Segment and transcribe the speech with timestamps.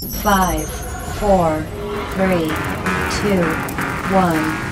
[0.00, 0.08] 5,
[1.20, 1.56] 4,
[2.16, 3.46] 3, 2,
[4.10, 4.66] 1.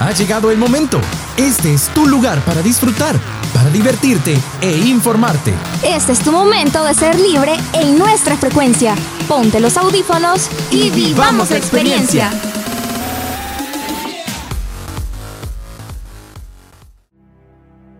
[0.00, 1.00] Ha llegado el momento.
[1.36, 3.16] Este es tu lugar para disfrutar,
[3.54, 5.52] para divertirte e informarte.
[5.82, 8.94] Este es tu momento de ser libre en nuestra frecuencia.
[9.26, 12.30] Ponte los audífonos y, vivamos la experiencia.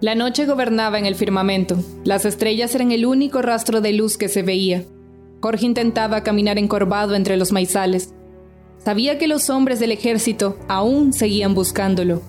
[0.01, 1.79] La noche gobernaba en el firmamento.
[2.05, 4.85] Las estrellas eran el único rastro de luz que se veía.
[5.45, 8.15] Jorge intentaba caminar encorvado entre los maizales.
[8.83, 12.23] Sabía que los hombres del ejército aún seguían buscándolo.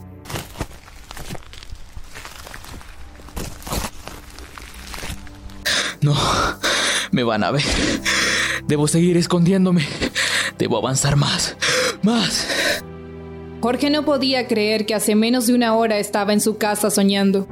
[6.02, 6.14] No,
[7.14, 7.64] me van a ver.
[8.68, 9.88] Debo seguir escondiéndome.
[10.58, 11.56] Debo avanzar más,
[12.04, 12.46] más.
[13.62, 17.48] Jorge no podía creer que hace menos de una hora estaba en su casa soñando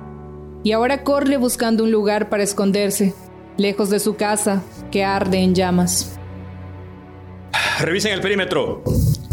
[0.61, 3.15] y ahora corre buscando un lugar para esconderse,
[3.57, 6.19] lejos de su casa, que arde en llamas.
[7.79, 8.83] Revisen el perímetro.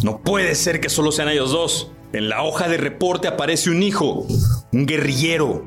[0.03, 1.93] No puede ser que solo sean ellos dos.
[2.13, 4.27] En la hoja de reporte aparece un hijo,
[4.73, 5.65] un guerrillero.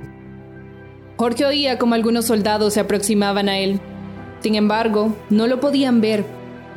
[1.18, 3.80] Jorge oía como algunos soldados se aproximaban a él.
[4.42, 6.26] Sin embargo, no lo podían ver,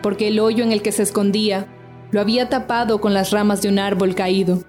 [0.03, 1.67] porque el hoyo en el que se escondía
[2.13, 4.63] lo había tapado con las ramas de un árbol caído.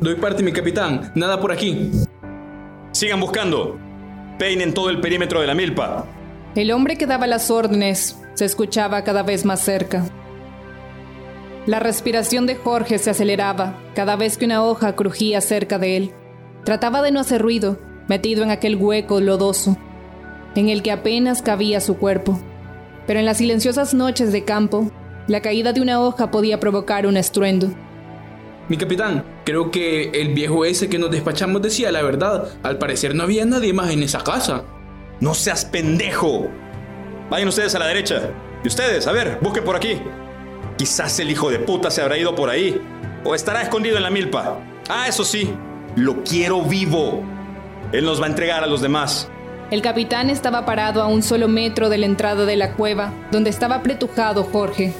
[0.00, 1.12] Doy parte, mi capitán.
[1.14, 1.90] Nada por aquí.
[2.92, 3.78] Sigan buscando.
[4.38, 6.06] Peinen todo el perímetro de la milpa.
[6.54, 10.04] El hombre que daba las órdenes se escuchaba cada vez más cerca.
[11.66, 16.14] La respiración de Jorge se aceleraba cada vez que una hoja crujía cerca de él.
[16.64, 19.76] Trataba de no hacer ruido, metido en aquel hueco lodoso,
[20.54, 22.40] en el que apenas cabía su cuerpo.
[23.06, 24.90] Pero en las silenciosas noches de campo,
[25.26, 27.68] la caída de una hoja podía provocar un estruendo.
[28.70, 32.48] Mi capitán, creo que el viejo ese que nos despachamos decía la verdad.
[32.62, 34.62] Al parecer no había nadie más en esa casa.
[35.18, 36.48] No seas pendejo.
[37.28, 38.30] Vayan ustedes a la derecha.
[38.62, 40.00] Y ustedes, a ver, busquen por aquí.
[40.78, 42.80] Quizás el hijo de puta se habrá ido por ahí.
[43.24, 44.60] O estará escondido en la milpa.
[44.88, 45.52] Ah, eso sí,
[45.96, 47.24] lo quiero vivo.
[47.90, 49.28] Él nos va a entregar a los demás.
[49.72, 53.50] El capitán estaba parado a un solo metro de la entrada de la cueva, donde
[53.50, 54.94] estaba apretujado Jorge.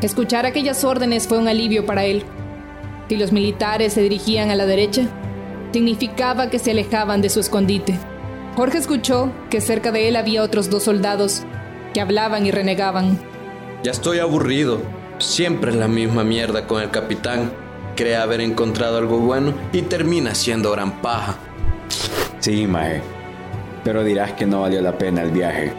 [0.00, 2.24] Escuchar aquellas órdenes fue un alivio para él.
[3.10, 5.02] Si los militares se dirigían a la derecha,
[5.72, 7.98] significaba que se alejaban de su escondite.
[8.54, 11.42] Jorge escuchó que cerca de él había otros dos soldados
[11.92, 13.18] que hablaban y renegaban.
[13.82, 14.80] Ya estoy aburrido.
[15.18, 17.50] Siempre es la misma mierda con el capitán.
[17.96, 21.34] Cree haber encontrado algo bueno y termina siendo gran paja.
[22.38, 23.02] Sí, Mae.
[23.82, 25.72] Pero dirás que no valió la pena el viaje.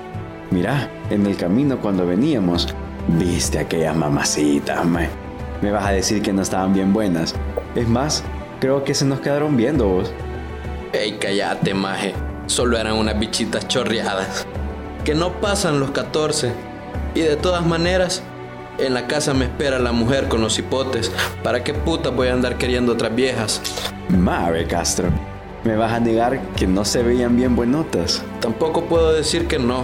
[0.50, 2.68] Mirá, en el camino cuando veníamos,
[3.08, 5.21] viste aquellas mamacitas, Mae.
[5.62, 7.36] Me vas a decir que no estaban bien buenas.
[7.76, 8.24] Es más,
[8.60, 10.12] creo que se nos quedaron viendo vos.
[10.92, 12.14] Ey, cállate, maje.
[12.48, 14.48] Solo eran unas bichitas chorreadas.
[15.06, 16.52] Que no pasan los 14.
[17.14, 18.24] Y de todas maneras,
[18.80, 21.12] en la casa me espera la mujer con los hipotes.
[21.44, 23.62] ¿Para qué puta voy a andar queriendo otras viejas?
[24.10, 25.10] Mave Castro,
[25.64, 28.24] ¿me vas a negar que no se veían bien buenotas?
[28.40, 29.84] Tampoco puedo decir que no.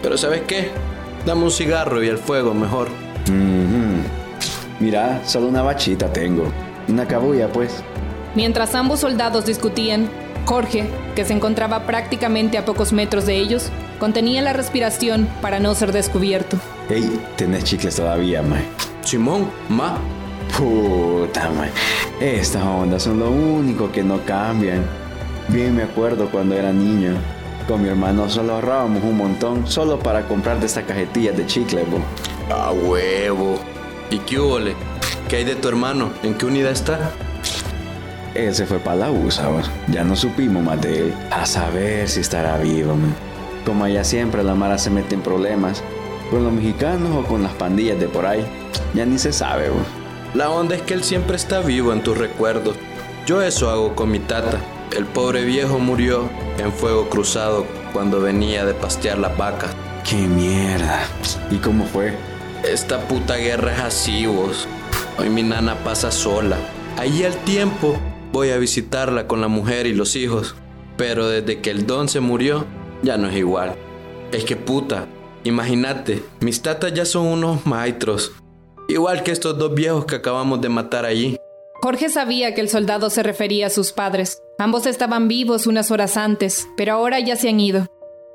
[0.00, 0.70] Pero ¿sabes qué?
[1.26, 2.88] Dame un cigarro y el fuego mejor.
[4.82, 6.42] Mira, solo una bachita tengo.
[6.88, 7.84] Una cabulla, pues.
[8.34, 10.10] Mientras ambos soldados discutían,
[10.44, 15.76] Jorge, que se encontraba prácticamente a pocos metros de ellos, contenía la respiración para no
[15.76, 16.56] ser descubierto.
[16.90, 18.64] Ey, tenés chicles todavía, mae.
[19.02, 19.98] Simón, ma.
[20.58, 21.70] Puta, mae.
[22.20, 24.84] Estas ondas son lo único que no cambian.
[25.46, 27.12] Bien me acuerdo cuando era niño.
[27.68, 31.84] Con mi hermano solo ahorrábamos un montón solo para comprar de estas cajetillas de chicle,
[31.84, 32.00] bo.
[32.52, 33.60] A huevo.
[34.12, 34.58] ¿Y qué hubo,
[35.26, 36.12] ¿Qué hay de tu hermano?
[36.22, 37.12] ¿En qué unidad está?
[38.34, 39.48] Él se fue para la USA,
[39.88, 41.14] ya no supimos más de él.
[41.30, 43.14] A saber si estará vivo, man.
[43.64, 45.82] Como allá siempre la Mara se mete en problemas,
[46.30, 48.44] con los mexicanos o con las pandillas de por ahí,
[48.92, 49.86] ya ni se sabe, man.
[50.34, 52.76] La onda es que él siempre está vivo en tus recuerdos.
[53.24, 54.58] Yo eso hago con mi tata.
[54.94, 59.68] El pobre viejo murió en fuego cruzado cuando venía de pastear la vaca.
[60.04, 61.00] ¡Qué mierda!
[61.50, 62.14] ¿Y cómo fue?
[62.64, 64.24] Esta puta guerra es así.
[64.26, 66.56] Hoy mi nana pasa sola.
[66.96, 67.98] Ahí al tiempo
[68.32, 70.54] voy a visitarla con la mujer y los hijos.
[70.96, 72.64] Pero desde que el don se murió,
[73.02, 73.74] ya no es igual.
[74.30, 75.06] Es que puta,
[75.42, 78.32] imagínate, mis tatas ya son unos maestros.
[78.88, 81.36] Igual que estos dos viejos que acabamos de matar allí.
[81.82, 84.40] Jorge sabía que el soldado se refería a sus padres.
[84.58, 87.88] Ambos estaban vivos unas horas antes, pero ahora ya se han ido.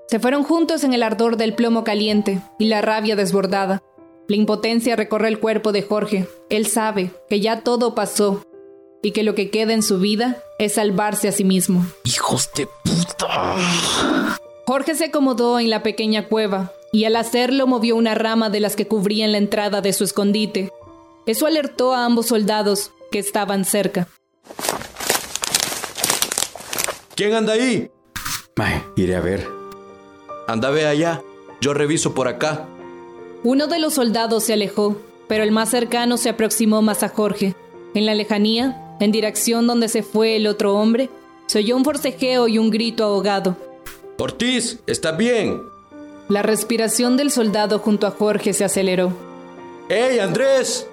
[0.09, 3.81] Se fueron juntos en el ardor del plomo caliente y la rabia desbordada.
[4.27, 6.27] La impotencia recorre el cuerpo de Jorge.
[6.49, 8.43] Él sabe que ya todo pasó
[9.01, 11.85] y que lo que queda en su vida es salvarse a sí mismo.
[12.03, 13.55] ¡Hijos de puta!
[14.65, 18.75] Jorge se acomodó en la pequeña cueva y al hacerlo movió una rama de las
[18.75, 20.71] que cubrían la entrada de su escondite.
[21.25, 24.09] Eso alertó a ambos soldados que estaban cerca.
[27.15, 27.89] ¿Quién anda ahí?
[28.97, 29.47] Iré a ver.
[30.47, 31.23] Anda, ve allá.
[31.61, 32.67] Yo reviso por acá.
[33.49, 34.97] Uno de los soldados se alejó,
[35.29, 37.55] pero el más cercano se aproximó más a Jorge.
[37.93, 41.09] En la lejanía, en dirección donde se fue el otro hombre,
[41.45, 43.55] se oyó un forcejeo y un grito ahogado.
[44.17, 45.61] Ortiz, ¿estás bien?
[46.27, 49.13] La respiración del soldado junto a Jorge se aceleró.
[49.87, 50.85] ¡Ey, Andrés!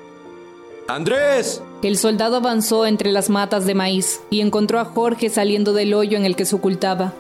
[0.86, 1.60] ¡Andrés!
[1.82, 6.16] El soldado avanzó entre las matas de maíz y encontró a Jorge saliendo del hoyo
[6.16, 7.14] en el que se ocultaba.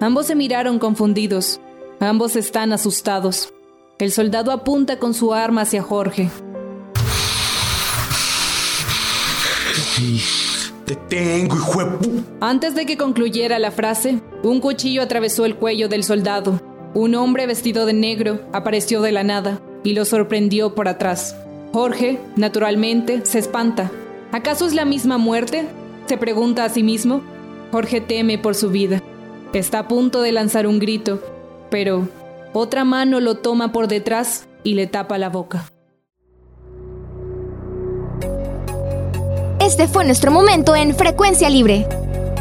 [0.00, 1.60] Ambos se miraron confundidos.
[2.00, 3.52] Ambos están asustados.
[3.98, 6.28] El soldado apunta con su arma hacia Jorge.
[10.84, 15.88] Te tengo, hijo de Antes de que concluyera la frase, un cuchillo atravesó el cuello
[15.88, 16.60] del soldado.
[16.92, 21.34] Un hombre vestido de negro apareció de la nada y lo sorprendió por atrás.
[21.72, 23.90] Jorge, naturalmente, se espanta.
[24.30, 25.68] ¿Acaso es la misma muerte?
[26.04, 27.22] Se pregunta a sí mismo.
[27.72, 29.02] Jorge teme por su vida.
[29.54, 31.18] Está a punto de lanzar un grito,
[31.70, 32.06] pero
[32.52, 35.70] otra mano lo toma por detrás y le tapa la boca.
[39.60, 41.86] Este fue nuestro momento en Frecuencia Libre.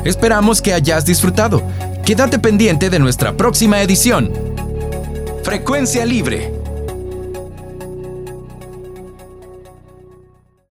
[0.03, 1.61] Esperamos que hayas disfrutado.
[2.05, 4.31] Quédate pendiente de nuestra próxima edición.
[5.43, 6.54] Frecuencia Libre